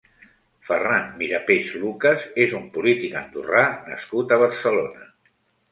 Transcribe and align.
Ferran 0.69 1.11
Mirapeix 1.19 1.69
Lucas 1.83 2.25
és 2.47 2.57
un 2.61 2.67
polític 2.79 3.17
andorrà 3.23 3.65
nascut 3.93 4.37
a 4.39 4.43
Barcelona. 4.47 5.09